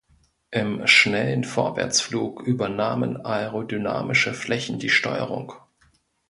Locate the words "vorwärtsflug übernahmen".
1.43-3.23